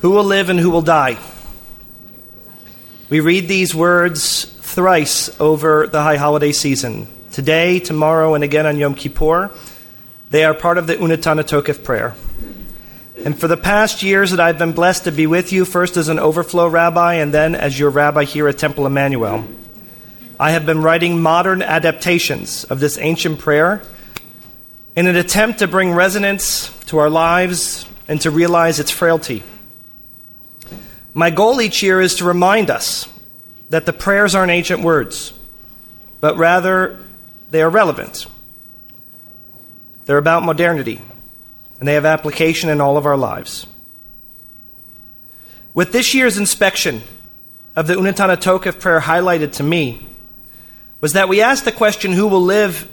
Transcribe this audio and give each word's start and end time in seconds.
Who 0.00 0.12
will 0.12 0.24
live 0.24 0.48
and 0.48 0.58
who 0.58 0.70
will 0.70 0.82
die? 0.82 1.18
We 3.10 3.20
read 3.20 3.48
these 3.48 3.74
words 3.74 4.44
thrice 4.44 5.38
over 5.38 5.86
the 5.88 6.00
high 6.00 6.16
holiday 6.16 6.52
season 6.52 7.06
today, 7.32 7.80
tomorrow, 7.80 8.34
and 8.34 8.42
again 8.42 8.64
on 8.64 8.78
Yom 8.78 8.94
Kippur. 8.94 9.50
They 10.30 10.44
are 10.44 10.54
part 10.54 10.78
of 10.78 10.86
the 10.86 10.94
Tokef 10.94 11.84
prayer. 11.84 12.14
And 13.26 13.38
for 13.38 13.46
the 13.46 13.58
past 13.58 14.02
years 14.02 14.30
that 14.30 14.40
I've 14.40 14.56
been 14.56 14.72
blessed 14.72 15.04
to 15.04 15.12
be 15.12 15.26
with 15.26 15.52
you, 15.52 15.66
first 15.66 15.98
as 15.98 16.08
an 16.08 16.18
overflow 16.18 16.66
rabbi 16.66 17.14
and 17.14 17.34
then 17.34 17.54
as 17.54 17.78
your 17.78 17.90
rabbi 17.90 18.24
here 18.24 18.48
at 18.48 18.56
Temple 18.56 18.86
Emmanuel, 18.86 19.46
I 20.38 20.52
have 20.52 20.64
been 20.64 20.80
writing 20.80 21.20
modern 21.20 21.60
adaptations 21.60 22.64
of 22.64 22.80
this 22.80 22.96
ancient 22.96 23.38
prayer 23.38 23.82
in 24.96 25.06
an 25.06 25.16
attempt 25.16 25.58
to 25.58 25.68
bring 25.68 25.92
resonance 25.92 26.70
to 26.86 26.96
our 26.96 27.10
lives 27.10 27.84
and 28.08 28.18
to 28.22 28.30
realize 28.30 28.80
its 28.80 28.90
frailty. 28.90 29.42
My 31.12 31.30
goal 31.30 31.60
each 31.60 31.82
year 31.82 32.00
is 32.00 32.16
to 32.16 32.24
remind 32.24 32.70
us 32.70 33.08
that 33.70 33.86
the 33.86 33.92
prayers 33.92 34.34
aren't 34.34 34.52
ancient 34.52 34.82
words, 34.82 35.32
but 36.20 36.36
rather 36.36 37.04
they 37.50 37.62
are 37.62 37.70
relevant. 37.70 38.26
They're 40.04 40.18
about 40.18 40.44
modernity, 40.44 41.00
and 41.78 41.88
they 41.88 41.94
have 41.94 42.04
application 42.04 42.70
in 42.70 42.80
all 42.80 42.96
of 42.96 43.06
our 43.06 43.16
lives. 43.16 43.66
With 45.74 45.92
this 45.92 46.14
year's 46.14 46.36
inspection 46.36 47.02
of 47.76 47.86
the 47.86 47.94
Unetane 47.94 48.36
Tokef 48.36 48.80
prayer 48.80 49.00
highlighted 49.00 49.52
to 49.54 49.62
me 49.62 50.06
was 51.00 51.12
that 51.12 51.28
we 51.28 51.40
asked 51.40 51.64
the 51.64 51.72
question 51.72 52.12
who 52.12 52.26
will 52.26 52.42
live 52.42 52.88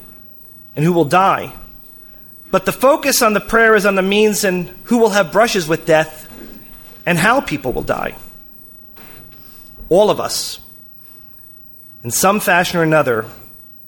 and 0.75 0.85
who 0.85 0.93
will 0.93 1.05
die. 1.05 1.53
But 2.49 2.65
the 2.65 2.71
focus 2.71 3.21
on 3.21 3.33
the 3.33 3.39
prayer 3.39 3.75
is 3.75 3.85
on 3.85 3.95
the 3.95 4.01
means 4.01 4.43
and 4.43 4.69
who 4.85 4.99
will 4.99 5.09
have 5.09 5.31
brushes 5.31 5.67
with 5.67 5.85
death 5.85 6.26
and 7.07 7.17
how 7.17 7.39
people 7.39 7.71
will 7.71 7.83
die. 7.83 8.15
All 9.87 10.09
of 10.09 10.19
us, 10.19 10.59
in 12.03 12.11
some 12.11 12.41
fashion 12.41 12.79
or 12.79 12.83
another, 12.83 13.25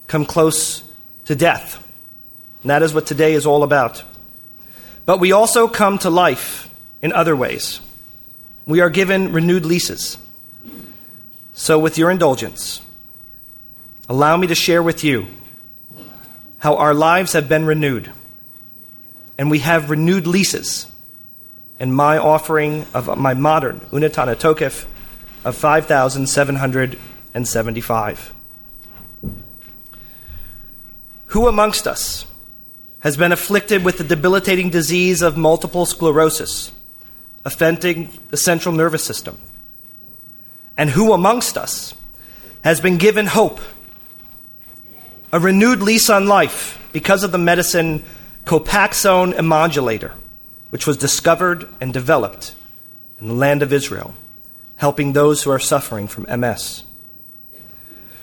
come 0.07 0.25
close 0.25 0.83
to 1.25 1.35
death. 1.35 1.85
And 2.63 2.69
that 2.69 2.81
is 2.81 2.93
what 2.93 3.05
today 3.05 3.33
is 3.33 3.45
all 3.45 3.63
about. 3.63 4.03
But 5.05 5.19
we 5.19 5.33
also 5.33 5.67
come 5.67 5.97
to 5.99 6.09
life 6.09 6.69
in 7.01 7.11
other 7.11 7.35
ways. 7.35 7.81
We 8.65 8.79
are 8.79 8.89
given 8.89 9.33
renewed 9.33 9.65
leases. 9.65 10.17
So, 11.53 11.77
with 11.77 11.97
your 11.97 12.09
indulgence, 12.09 12.81
allow 14.07 14.37
me 14.37 14.47
to 14.47 14.55
share 14.55 14.81
with 14.81 15.03
you 15.03 15.27
how 16.59 16.77
our 16.77 16.93
lives 16.93 17.33
have 17.33 17.49
been 17.49 17.65
renewed. 17.65 18.13
And 19.37 19.51
we 19.51 19.59
have 19.59 19.89
renewed 19.89 20.25
leases 20.25 20.89
and 21.79 21.95
my 21.95 22.17
offering 22.17 22.85
of 22.93 23.17
my 23.17 23.33
modern 23.33 23.79
Unetane 23.91 24.35
Tokef 24.35 24.85
of 25.45 25.55
5,775. 25.55 28.33
Who 31.27 31.47
amongst 31.47 31.87
us 31.87 32.25
has 32.99 33.15
been 33.15 33.31
afflicted 33.31 33.85
with 33.85 33.97
the 33.97 34.03
debilitating 34.03 34.69
disease 34.69 35.21
of 35.21 35.37
multiple 35.37 35.85
sclerosis, 35.85 36.73
affecting 37.45 38.09
the 38.27 38.35
central 38.35 38.75
nervous 38.75 39.01
system? 39.03 39.37
And 40.75 40.89
who 40.89 41.13
amongst 41.13 41.57
us 41.57 41.93
has 42.63 42.81
been 42.81 42.97
given 42.97 43.27
hope, 43.27 43.61
a 45.31 45.39
renewed 45.39 45.81
lease 45.81 46.09
on 46.09 46.27
life 46.27 46.77
because 46.91 47.23
of 47.23 47.31
the 47.31 47.37
medicine 47.37 48.03
Copaxone 48.45 49.37
Immodulator? 49.37 50.15
Which 50.69 50.85
was 50.85 50.97
discovered 50.97 51.67
and 51.81 51.93
developed 51.93 52.53
in 53.19 53.27
the 53.27 53.33
land 53.33 53.63
of 53.63 53.73
Israel, 53.73 54.13
helping 54.75 55.13
those 55.13 55.43
who 55.43 55.51
are 55.51 55.59
suffering 55.59 56.07
from 56.07 56.27
MS. 56.39 56.83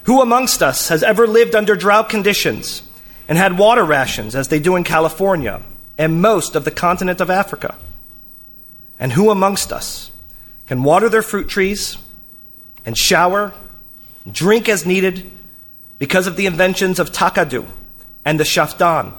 Who 0.04 0.22
amongst 0.22 0.62
us 0.62 0.88
has 0.88 1.02
ever 1.02 1.26
lived 1.26 1.54
under 1.54 1.74
drought 1.74 2.08
conditions 2.08 2.82
and 3.28 3.36
had 3.36 3.58
water 3.58 3.84
rations 3.84 4.36
as 4.36 4.48
they 4.48 4.60
do 4.60 4.76
in 4.76 4.84
California 4.84 5.62
and 5.98 6.22
most 6.22 6.54
of 6.54 6.64
the 6.64 6.70
continent 6.70 7.20
of 7.20 7.30
Africa? 7.30 7.76
And 8.98 9.12
who 9.12 9.30
amongst 9.30 9.72
us 9.72 10.10
can 10.68 10.82
water 10.82 11.08
their 11.08 11.22
fruit 11.22 11.48
trees 11.48 11.98
and 12.84 12.96
shower, 12.96 13.52
drink 14.30 14.68
as 14.68 14.86
needed 14.86 15.30
because 15.98 16.26
of 16.26 16.36
the 16.36 16.46
inventions 16.46 16.98
of 16.98 17.10
Takadu 17.10 17.66
and 18.24 18.38
the 18.38 18.44
Shafdan, 18.44 19.12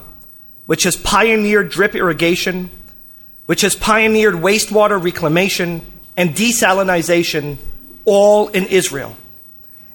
which 0.66 0.84
has 0.84 0.96
pioneered 0.96 1.68
drip 1.70 1.94
irrigation 1.94 2.70
which 3.48 3.62
has 3.62 3.74
pioneered 3.74 4.34
wastewater 4.34 5.02
reclamation 5.02 5.80
and 6.18 6.34
desalinization 6.34 7.56
all 8.04 8.48
in 8.48 8.66
Israel. 8.66 9.16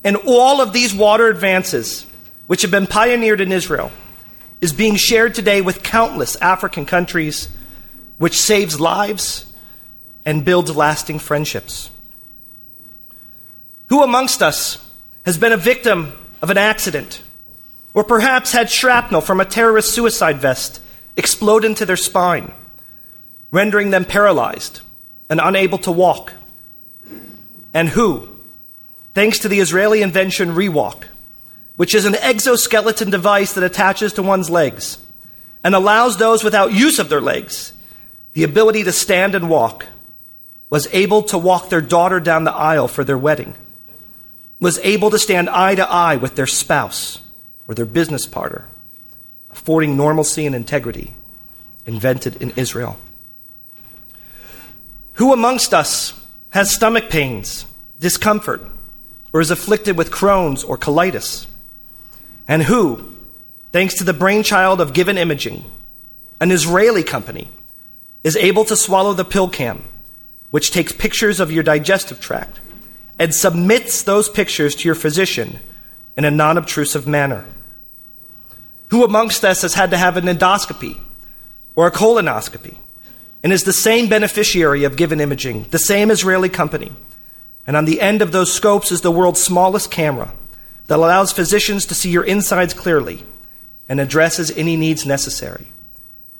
And 0.04 0.18
all 0.26 0.60
of 0.60 0.74
these 0.74 0.92
water 0.92 1.28
advances, 1.28 2.08
which 2.48 2.64
have 2.64 2.72
been 2.72 2.88
pioneered 2.88 3.42
in 3.42 3.52
Israel, 3.52 3.92
is 4.60 4.74
being 4.74 4.96
shared 4.96 5.36
today 5.36 5.62
with 5.62 5.84
countless 5.84 6.36
African 6.38 6.88
countries, 6.88 7.48
which 8.18 8.40
saves 8.40 8.80
lives 8.80 9.46
and 10.26 10.44
builds 10.44 10.76
lasting 10.76 11.20
friendships. 11.20 11.92
Who 13.90 14.02
amongst 14.02 14.42
us 14.42 14.84
has 15.28 15.38
been 15.38 15.52
a 15.52 15.58
victim 15.58 16.14
of 16.42 16.50
an 16.50 16.58
accident, 16.58 17.22
or 17.94 18.04
perhaps 18.04 18.52
had 18.52 18.72
shrapnel 18.72 19.22
from 19.22 19.40
a 19.40 19.46
terrorist 19.46 19.94
suicide 19.94 20.40
vest 20.40 20.82
explode 21.16 21.64
into 21.64 21.86
their 21.86 21.98
spine? 21.98 22.52
Rendering 23.54 23.92
them 23.92 24.04
paralyzed 24.04 24.82
and 25.30 25.40
unable 25.42 25.78
to 25.78 25.92
walk. 25.92 26.34
And 27.74 27.88
who, 27.88 28.28
thanks 29.14 29.40
to 29.40 29.48
the 29.48 29.60
Israeli 29.60 30.02
invention 30.02 30.50
ReWalk, 30.56 31.06
which 31.76 31.94
is 31.96 32.06
an 32.06 32.16
exoskeleton 32.16 33.12
device 33.12 33.54
that 33.54 33.64
attaches 33.64 34.14
to 34.14 34.24
one's 34.24 34.50
legs 34.50 34.98
and 35.64 35.76
allows 35.76 36.18
those 36.18 36.44
without 36.44 36.74
use 36.74 37.00
of 37.00 37.10
their 37.10 37.22
legs 37.22 37.72
the 38.34 38.44
ability 38.44 38.84
to 38.84 38.92
stand 38.92 39.36
and 39.36 39.48
walk, 39.48 39.86
was 40.72 40.88
able 40.92 41.22
to 41.22 41.38
walk 41.38 41.70
their 41.70 41.82
daughter 41.82 42.20
down 42.20 42.46
the 42.46 42.52
aisle 42.52 42.88
for 42.88 43.04
their 43.04 43.18
wedding, 43.18 43.54
was 44.60 44.80
able 44.80 45.12
to 45.12 45.20
stand 45.20 45.48
eye 45.50 45.76
to 45.76 45.88
eye 45.88 46.16
with 46.16 46.36
their 46.36 46.48
spouse 46.48 47.22
or 47.68 47.76
their 47.76 47.86
business 47.86 48.26
partner, 48.26 48.68
affording 49.52 49.96
normalcy 49.96 50.48
and 50.48 50.56
integrity, 50.56 51.14
invented 51.86 52.42
in 52.42 52.50
Israel. 52.56 52.98
Who 55.14 55.32
amongst 55.32 55.74
us 55.74 56.20
has 56.50 56.72
stomach 56.72 57.10
pains, 57.10 57.66
discomfort, 58.00 58.62
or 59.32 59.42
is 59.42 59.52
afflicted 59.52 59.98
with 59.98 60.12
Crohn's 60.12 60.64
or 60.64 60.78
colitis? 60.78 61.48
And 62.48 62.64
who, 62.64 63.16
thanks 63.72 63.96
to 63.96 64.04
the 64.04 64.14
brainchild 64.14 64.82
of 64.82 64.94
Given 64.94 65.18
Imaging, 65.18 65.70
an 66.42 66.52
Israeli 66.52 67.04
company, 67.04 67.50
is 68.24 68.36
able 68.36 68.66
to 68.66 68.76
swallow 68.76 69.14
the 69.14 69.26
PillCam, 69.26 69.82
which 70.52 70.72
takes 70.72 70.92
pictures 70.92 71.40
of 71.40 71.52
your 71.52 71.64
digestive 71.64 72.20
tract 72.20 72.60
and 73.20 73.34
submits 73.34 74.02
those 74.04 74.30
pictures 74.30 74.76
to 74.76 74.88
your 74.88 74.96
physician 74.96 75.60
in 76.18 76.26
a 76.26 76.32
non 76.32 76.58
obtrusive 76.58 77.08
manner? 77.08 77.46
Who 78.90 79.04
amongst 79.04 79.46
us 79.46 79.62
has 79.62 79.76
had 79.76 79.92
to 79.92 79.98
have 79.98 80.18
an 80.18 80.26
endoscopy 80.26 81.00
or 81.76 81.88
a 81.88 81.92
colonoscopy? 81.92 82.78
And 83.44 83.52
is 83.52 83.64
the 83.64 83.74
same 83.74 84.08
beneficiary 84.08 84.86
of 84.86 84.96
Given 84.96 85.20
Imaging, 85.20 85.64
the 85.72 85.78
same 85.78 86.10
Israeli 86.10 86.50
company. 86.50 86.94
And 87.68 87.76
on 87.76 87.86
the 87.86 88.02
end 88.02 88.22
of 88.22 88.32
those 88.32 88.54
scopes 88.54 88.92
is 88.92 89.02
the 89.02 89.12
world's 89.12 89.44
smallest 89.44 89.92
camera 89.92 90.34
that 90.88 90.98
allows 90.98 91.32
physicians 91.32 91.86
to 91.88 91.96
see 91.96 92.10
your 92.10 92.24
insides 92.24 92.74
clearly 92.74 93.24
and 93.90 94.00
addresses 94.00 94.52
any 94.52 94.76
needs 94.76 95.06
necessary, 95.06 95.68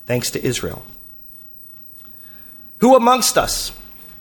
thanks 0.06 0.30
to 0.30 0.44
Israel. 0.44 0.84
Who 2.78 2.96
amongst 2.96 3.38
us 3.38 3.72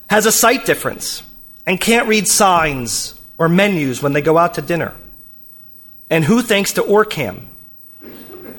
has 0.08 0.26
a 0.26 0.32
sight 0.32 0.66
difference 0.66 1.24
and 1.66 1.80
can't 1.80 2.08
read 2.08 2.28
signs 2.28 3.20
or 3.38 3.50
menus 3.50 4.02
when 4.02 4.14
they 4.14 4.22
go 4.22 4.38
out 4.38 4.54
to 4.56 4.62
dinner? 4.62 4.94
And 6.10 6.24
who, 6.24 6.42
thanks 6.42 6.74
to 6.74 6.82
Orcam, 6.82 7.46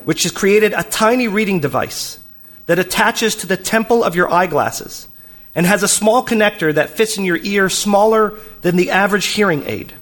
which 0.03 0.23
has 0.23 0.31
created 0.31 0.73
a 0.73 0.83
tiny 0.83 1.27
reading 1.27 1.59
device 1.59 2.19
that 2.65 2.79
attaches 2.79 3.35
to 3.35 3.47
the 3.47 3.57
temple 3.57 4.03
of 4.03 4.15
your 4.15 4.31
eyeglasses 4.31 5.07
and 5.53 5.65
has 5.65 5.83
a 5.83 5.87
small 5.87 6.25
connector 6.25 6.73
that 6.73 6.89
fits 6.89 7.17
in 7.17 7.23
your 7.23 7.39
ear 7.43 7.69
smaller 7.69 8.39
than 8.61 8.75
the 8.75 8.91
average 8.91 9.27
hearing 9.27 9.63
aid 9.65 9.93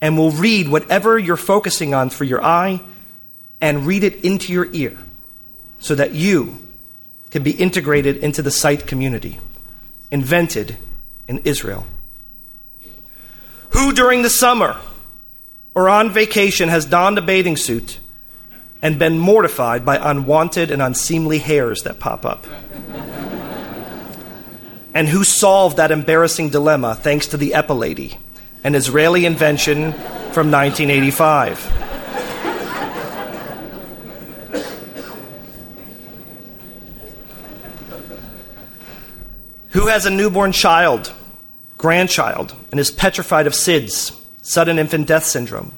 and 0.00 0.18
will 0.18 0.30
read 0.30 0.68
whatever 0.68 1.18
you're 1.18 1.36
focusing 1.36 1.94
on 1.94 2.10
through 2.10 2.26
your 2.26 2.44
eye 2.44 2.80
and 3.60 3.86
read 3.86 4.04
it 4.04 4.24
into 4.24 4.52
your 4.52 4.68
ear 4.72 4.96
so 5.78 5.94
that 5.94 6.12
you 6.12 6.58
can 7.30 7.42
be 7.42 7.52
integrated 7.52 8.18
into 8.18 8.42
the 8.42 8.50
sight 8.50 8.86
community, 8.86 9.40
invented 10.10 10.76
in 11.26 11.38
Israel. 11.38 11.86
Who 13.70 13.92
during 13.92 14.22
the 14.22 14.30
summer 14.30 14.76
or 15.74 15.88
on 15.88 16.10
vacation 16.10 16.68
has 16.68 16.84
donned 16.84 17.16
a 17.16 17.22
bathing 17.22 17.56
suit 17.56 17.98
and 18.82 18.98
been 18.98 19.18
mortified 19.18 19.84
by 19.84 19.96
unwanted 20.10 20.70
and 20.70 20.82
unseemly 20.82 21.38
hairs 21.38 21.84
that 21.84 22.00
pop 22.00 22.26
up. 22.26 22.46
and 24.92 25.08
who 25.08 25.24
solved 25.24 25.76
that 25.78 25.90
embarrassing 25.90 26.50
dilemma 26.50 26.94
thanks 26.94 27.28
to 27.28 27.36
the 27.36 27.52
Epilady, 27.52 28.18
an 28.64 28.74
Israeli 28.74 29.24
invention 29.24 29.92
from 30.32 30.50
1985. 30.50 31.78
who 39.70 39.86
has 39.86 40.04
a 40.04 40.10
newborn 40.10 40.52
child, 40.52 41.12
grandchild, 41.78 42.54
and 42.70 42.78
is 42.78 42.90
petrified 42.90 43.46
of 43.46 43.54
SIDS, 43.54 44.14
sudden 44.42 44.78
infant 44.78 45.08
death 45.08 45.24
syndrome, 45.24 45.72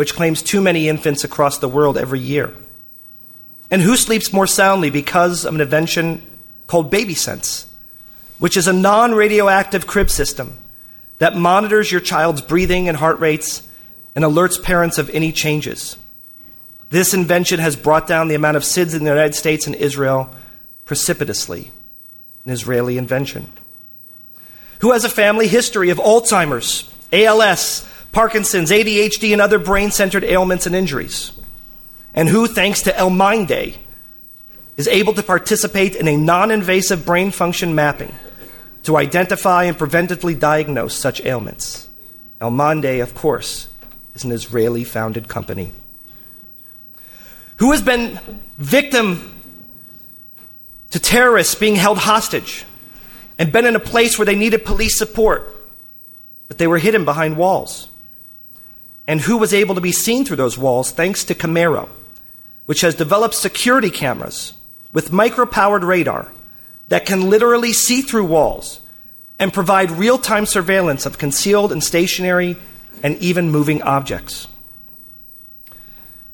which 0.00 0.14
claims 0.14 0.40
too 0.40 0.62
many 0.62 0.88
infants 0.88 1.24
across 1.24 1.58
the 1.58 1.68
world 1.68 1.98
every 1.98 2.20
year? 2.20 2.54
And 3.70 3.82
who 3.82 3.98
sleeps 3.98 4.32
more 4.32 4.46
soundly 4.46 4.88
because 4.88 5.44
of 5.44 5.54
an 5.54 5.60
invention 5.60 6.22
called 6.66 6.90
BabySense, 6.90 7.66
which 8.38 8.56
is 8.56 8.66
a 8.66 8.72
non 8.72 9.14
radioactive 9.14 9.86
crib 9.86 10.08
system 10.08 10.56
that 11.18 11.36
monitors 11.36 11.92
your 11.92 12.00
child's 12.00 12.40
breathing 12.40 12.88
and 12.88 12.96
heart 12.96 13.20
rates 13.20 13.62
and 14.14 14.24
alerts 14.24 14.62
parents 14.62 14.96
of 14.96 15.10
any 15.10 15.32
changes. 15.32 15.98
This 16.88 17.12
invention 17.12 17.60
has 17.60 17.76
brought 17.76 18.06
down 18.06 18.28
the 18.28 18.34
amount 18.34 18.56
of 18.56 18.62
SIDS 18.62 18.94
in 18.94 19.04
the 19.04 19.10
United 19.10 19.34
States 19.34 19.66
and 19.66 19.76
Israel 19.76 20.34
precipitously, 20.86 21.72
an 22.46 22.52
Israeli 22.52 22.96
invention. 22.96 23.52
Who 24.78 24.92
has 24.92 25.04
a 25.04 25.10
family 25.10 25.46
history 25.46 25.90
of 25.90 25.98
Alzheimer's, 25.98 26.90
ALS, 27.12 27.86
Parkinson's, 28.12 28.70
ADHD, 28.70 29.32
and 29.32 29.40
other 29.40 29.58
brain 29.58 29.90
centered 29.90 30.24
ailments 30.24 30.66
and 30.66 30.74
injuries. 30.74 31.32
And 32.14 32.28
who, 32.28 32.46
thanks 32.46 32.82
to 32.82 32.96
El 32.96 33.10
Day, 33.46 33.76
is 34.76 34.88
able 34.88 35.12
to 35.14 35.22
participate 35.22 35.94
in 35.94 36.08
a 36.08 36.16
non 36.16 36.50
invasive 36.50 37.04
brain 37.04 37.30
function 37.30 37.74
mapping 37.74 38.14
to 38.84 38.96
identify 38.96 39.64
and 39.64 39.76
preventively 39.76 40.38
diagnose 40.38 40.94
such 40.94 41.24
ailments. 41.24 41.86
El 42.40 42.58
of 43.02 43.14
course, 43.14 43.68
is 44.14 44.24
an 44.24 44.32
Israeli 44.32 44.82
founded 44.82 45.28
company. 45.28 45.72
Who 47.56 47.72
has 47.72 47.82
been 47.82 48.18
victim 48.56 49.42
to 50.90 50.98
terrorists 50.98 51.54
being 51.54 51.76
held 51.76 51.98
hostage 51.98 52.64
and 53.38 53.52
been 53.52 53.66
in 53.66 53.76
a 53.76 53.80
place 53.80 54.18
where 54.18 54.24
they 54.24 54.34
needed 54.34 54.64
police 54.64 54.96
support, 54.96 55.54
but 56.48 56.56
they 56.56 56.66
were 56.66 56.78
hidden 56.78 57.04
behind 57.04 57.36
walls? 57.36 57.89
And 59.10 59.20
who 59.20 59.38
was 59.38 59.52
able 59.52 59.74
to 59.74 59.80
be 59.80 59.90
seen 59.90 60.24
through 60.24 60.36
those 60.36 60.56
walls 60.56 60.92
thanks 60.92 61.24
to 61.24 61.34
Camero, 61.34 61.88
which 62.66 62.82
has 62.82 62.94
developed 62.94 63.34
security 63.34 63.90
cameras 63.90 64.52
with 64.92 65.10
micro 65.10 65.46
powered 65.46 65.82
radar 65.82 66.30
that 66.90 67.06
can 67.06 67.28
literally 67.28 67.72
see 67.72 68.02
through 68.02 68.26
walls 68.26 68.80
and 69.36 69.52
provide 69.52 69.90
real 69.90 70.16
time 70.16 70.46
surveillance 70.46 71.06
of 71.06 71.18
concealed 71.18 71.72
and 71.72 71.82
stationary 71.82 72.56
and 73.02 73.16
even 73.18 73.50
moving 73.50 73.82
objects. 73.82 74.46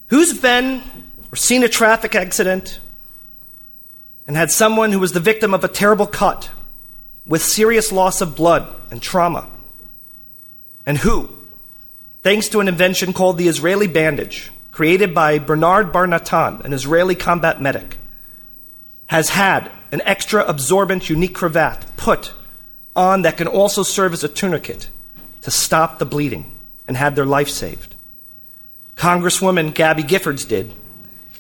Who's 0.09 0.39
been 0.39 0.83
or 1.33 1.37
seen 1.37 1.63
a 1.63 1.69
traffic 1.71 2.15
accident 2.15 2.79
and 4.27 4.37
had 4.37 4.51
someone 4.51 4.93
who 4.93 5.01
was 5.01 5.13
the 5.13 5.19
victim 5.21 5.55
of 5.55 5.65
a 5.65 5.69
terrible 5.69 6.07
cut 6.07 6.51
with 7.25 7.43
serious 7.43 7.91
loss 7.91 8.21
of 8.21 8.37
blood 8.37 8.71
and 8.91 9.01
trauma? 9.01 9.49
And 10.85 10.99
who, 10.99 11.36
thanks 12.27 12.49
to 12.49 12.59
an 12.59 12.67
invention 12.67 13.13
called 13.13 13.39
the 13.39 13.47
Israeli 13.47 13.87
bandage, 13.87 14.51
created 14.73 15.15
by 15.15 15.39
Bernard 15.39 15.93
Bar-Natan, 15.93 16.61
an 16.65 16.73
Israeli 16.73 17.15
combat 17.15 17.63
medic, 17.63 17.99
has 19.07 19.29
had 19.29 19.71
an 19.93 20.03
extra 20.05 20.45
absorbent, 20.45 21.09
unique 21.09 21.37
cravat 21.37 21.87
put 21.97 22.35
on 22.97 23.23
that 23.23 23.37
can 23.37 23.47
also 23.47 23.85
serve 23.85 24.13
as 24.13 24.25
a 24.25 24.29
tourniquet 24.29 24.89
to 25.43 25.53
stop 25.53 26.01
the 26.01 26.05
bleeding 26.05 26.51
and 26.89 26.97
have 26.97 27.15
their 27.15 27.25
life 27.25 27.49
saved. 27.49 27.95
Congresswoman 28.97 29.73
Gabby 29.73 30.03
Giffords 30.03 30.49
did. 30.49 30.75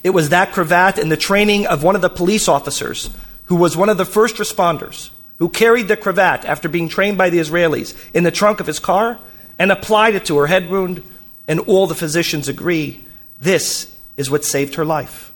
It 0.05 0.11
was 0.11 0.29
that 0.29 0.53
cravat 0.53 0.99
and 0.99 1.11
the 1.11 1.17
training 1.17 1.67
of 1.67 1.83
one 1.83 1.97
of 1.97 2.03
the 2.03 2.09
police 2.09 2.47
officers 2.47 3.11
who 3.47 3.57
was 3.57 3.77
one 3.77 3.89
of 3.89 3.99
the 3.99 4.05
first 4.05 4.37
responders 4.37 5.11
who 5.39 5.49
carried 5.49 5.89
the 5.89 5.97
cravat 5.97 6.45
after 6.45 6.69
being 6.69 6.89
trained 6.89 7.19
by 7.19 7.29
the 7.29 7.41
Israelis 7.41 7.93
in 8.15 8.23
the 8.23 8.31
trunk 8.31 8.61
of 8.61 8.69
his 8.69 8.79
car 8.79 9.19
and 9.59 9.73
applied 9.73 10.15
it 10.15 10.27
to 10.27 10.39
her 10.39 10.47
head 10.47 10.71
wound, 10.71 11.03
and 11.49 11.61
all 11.61 11.87
the 11.87 11.95
physicians 11.95 12.49
agree 12.49 13.05
this 13.41 13.93
is 14.17 14.31
what 14.31 14.45
saved 14.45 14.75
her 14.77 14.85
life 14.85 15.33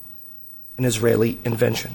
an 0.78 0.86
Israeli 0.86 1.38
invention. 1.44 1.94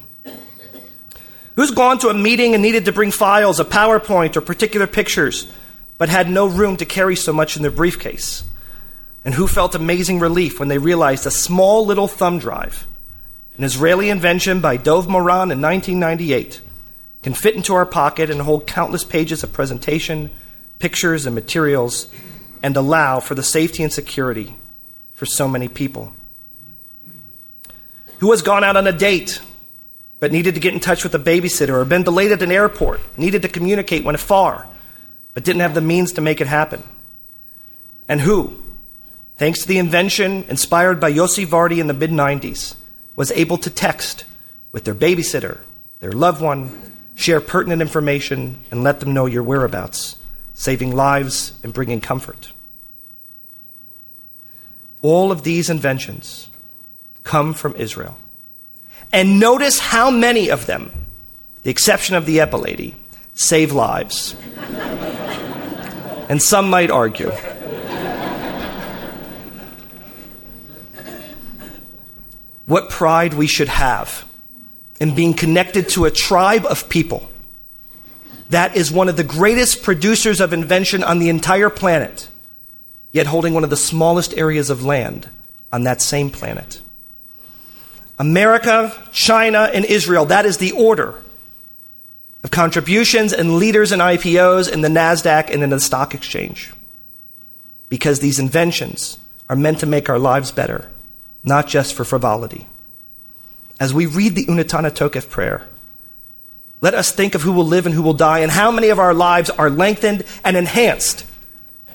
Who's 1.55 1.71
gone 1.71 1.97
to 1.99 2.09
a 2.09 2.13
meeting 2.13 2.53
and 2.53 2.61
needed 2.61 2.85
to 2.85 2.91
bring 2.91 3.09
files, 3.09 3.59
a 3.59 3.65
PowerPoint, 3.65 4.35
or 4.35 4.41
particular 4.41 4.85
pictures, 4.85 5.51
but 5.97 6.09
had 6.09 6.29
no 6.29 6.45
room 6.45 6.77
to 6.77 6.85
carry 6.85 7.15
so 7.15 7.33
much 7.33 7.55
in 7.55 7.63
their 7.63 7.71
briefcase? 7.71 8.43
And 9.23 9.33
who 9.33 9.47
felt 9.47 9.73
amazing 9.73 10.19
relief 10.19 10.59
when 10.59 10.67
they 10.67 10.77
realized 10.77 11.25
a 11.25 11.31
small 11.31 11.85
little 11.85 12.07
thumb 12.07 12.37
drive, 12.37 12.85
an 13.57 13.63
Israeli 13.63 14.11
invention 14.11 14.61
by 14.61 14.77
Dov 14.77 15.07
Moran 15.07 15.49
in 15.49 15.61
1998, 15.61 16.61
can 17.23 17.33
fit 17.33 17.55
into 17.55 17.73
our 17.73 17.87
pocket 17.87 18.29
and 18.29 18.41
hold 18.41 18.67
countless 18.67 19.03
pages 19.03 19.41
of 19.41 19.51
presentation, 19.51 20.29
pictures, 20.85 21.25
and 21.25 21.33
materials, 21.33 22.07
and 22.61 22.77
allow 22.77 23.19
for 23.19 23.33
the 23.33 23.41
safety 23.41 23.81
and 23.81 23.91
security 23.91 24.55
for 25.15 25.25
so 25.25 25.47
many 25.47 25.67
people? 25.67 26.13
Who 28.19 28.29
has 28.29 28.43
gone 28.43 28.63
out 28.63 28.77
on 28.77 28.85
a 28.85 28.91
date 28.91 29.41
but 30.19 30.31
needed 30.31 30.53
to 30.53 30.59
get 30.59 30.75
in 30.75 30.79
touch 30.79 31.03
with 31.03 31.15
a 31.15 31.19
babysitter 31.31 31.73
or 31.73 31.85
been 31.85 32.03
delayed 32.03 32.31
at 32.31 32.43
an 32.43 32.51
airport, 32.51 33.01
needed 33.17 33.41
to 33.41 33.47
communicate 33.47 34.03
when 34.03 34.13
afar, 34.13 34.67
but 35.33 35.43
didn't 35.43 35.61
have 35.61 35.73
the 35.73 35.81
means 35.81 36.13
to 36.13 36.21
make 36.21 36.39
it 36.39 36.45
happen. 36.45 36.83
And 38.07 38.21
who, 38.21 38.55
thanks 39.37 39.63
to 39.63 39.67
the 39.67 39.79
invention 39.79 40.45
inspired 40.49 40.99
by 40.99 41.11
Yossi 41.11 41.47
Vardi 41.47 41.79
in 41.79 41.87
the 41.87 41.95
mid 41.95 42.11
90s, 42.11 42.75
was 43.15 43.31
able 43.31 43.57
to 43.57 43.71
text 43.71 44.23
with 44.71 44.83
their 44.83 44.93
babysitter, 44.93 45.61
their 45.99 46.11
loved 46.11 46.43
one, 46.43 46.93
share 47.15 47.41
pertinent 47.41 47.81
information, 47.81 48.59
and 48.69 48.83
let 48.83 48.99
them 48.99 49.15
know 49.15 49.25
your 49.25 49.41
whereabouts, 49.41 50.17
saving 50.55 50.95
lives 50.95 51.53
and 51.63 51.71
bringing 51.73 52.01
comfort. 52.01 52.51
All 55.01 55.31
of 55.31 55.43
these 55.43 55.69
inventions 55.69 56.49
come 57.23 57.53
from 57.53 57.75
Israel. 57.75 58.17
And 59.13 59.39
notice 59.39 59.77
how 59.79 60.09
many 60.09 60.49
of 60.49 60.65
them, 60.65 60.91
the 61.63 61.69
exception 61.69 62.15
of 62.15 62.25
the 62.25 62.37
Epilady, 62.37 62.95
save 63.33 63.73
lives. 63.73 64.35
and 66.29 66.41
some 66.41 66.69
might 66.69 66.89
argue. 66.89 67.31
What 72.65 72.89
pride 72.89 73.35
we 73.35 73.45
should 73.45 73.67
have 73.67 74.25
in 74.99 75.13
being 75.13 75.33
connected 75.35 75.89
to 75.89 76.05
a 76.05 76.11
tribe 76.11 76.65
of 76.65 76.89
people 76.89 77.29
that 78.49 78.75
is 78.75 78.91
one 78.91 79.09
of 79.09 79.17
the 79.17 79.23
greatest 79.23 79.83
producers 79.83 80.39
of 80.39 80.53
invention 80.53 81.03
on 81.03 81.19
the 81.19 81.29
entire 81.29 81.69
planet, 81.69 82.27
yet 83.11 83.27
holding 83.27 83.53
one 83.53 83.63
of 83.63 83.69
the 83.69 83.77
smallest 83.77 84.37
areas 84.37 84.69
of 84.69 84.83
land 84.83 85.29
on 85.73 85.83
that 85.83 86.01
same 86.01 86.29
planet. 86.29 86.81
America, 88.17 88.93
China, 89.11 89.69
and 89.73 89.83
Israel. 89.83 90.25
That 90.25 90.45
is 90.45 90.57
the 90.57 90.71
order 90.71 91.21
of 92.43 92.51
contributions 92.51 93.33
and 93.33 93.57
leaders 93.57 93.91
and 93.91 94.01
IPOs 94.01 94.71
in 94.71 94.81
the 94.81 94.87
NASDAQ 94.87 95.49
and 95.49 95.63
in 95.63 95.71
the 95.71 95.79
stock 95.79 96.13
exchange. 96.13 96.73
Because 97.89 98.19
these 98.19 98.39
inventions 98.39 99.17
are 99.49 99.55
meant 99.55 99.79
to 99.79 99.85
make 99.85 100.09
our 100.09 100.19
lives 100.19 100.51
better, 100.51 100.89
not 101.43 101.67
just 101.67 101.93
for 101.93 102.05
frivolity. 102.05 102.67
As 103.79 103.93
we 103.93 104.05
read 104.05 104.35
the 104.35 104.45
Unetanneh 104.45 104.91
Tokef 104.91 105.29
prayer, 105.29 105.67
let 106.85 106.93
us 106.93 107.11
think 107.11 107.33
of 107.33 107.41
who 107.41 107.51
will 107.51 107.65
live 107.65 107.87
and 107.87 107.95
who 107.95 108.03
will 108.03 108.13
die, 108.13 108.41
and 108.41 108.51
how 108.51 108.69
many 108.69 108.89
of 108.89 108.99
our 108.99 109.15
lives 109.15 109.49
are 109.49 109.71
lengthened 109.71 110.23
and 110.43 110.55
enhanced 110.55 111.25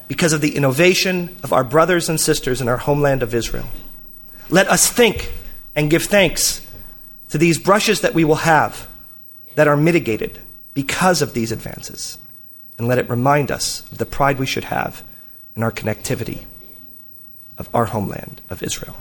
because 0.08 0.32
of 0.32 0.40
the 0.40 0.56
innovation 0.56 1.36
of 1.44 1.52
our 1.52 1.62
brothers 1.62 2.08
and 2.08 2.20
sisters 2.20 2.60
in 2.60 2.68
our 2.68 2.76
homeland 2.76 3.22
of 3.22 3.32
Israel. 3.32 3.68
Let 4.48 4.66
us 4.66 4.90
think 4.90 5.30
and 5.76 5.92
give 5.92 6.02
thanks 6.02 6.60
to 7.28 7.38
these 7.38 7.56
brushes 7.56 8.00
that 8.00 8.14
we 8.14 8.24
will 8.24 8.42
have 8.42 8.88
that 9.54 9.68
are 9.68 9.76
mitigated 9.76 10.40
because 10.74 11.22
of 11.22 11.34
these 11.34 11.52
advances. 11.52 12.18
And 12.76 12.88
let 12.88 12.98
it 12.98 13.08
remind 13.08 13.52
us 13.52 13.88
of 13.92 13.98
the 13.98 14.06
pride 14.06 14.40
we 14.40 14.46
should 14.46 14.64
have 14.64 15.04
in 15.54 15.62
our 15.62 15.70
connectivity 15.70 16.46
of 17.56 17.68
our 17.72 17.84
homeland 17.84 18.40
of 18.50 18.60
Israel. 18.60 18.96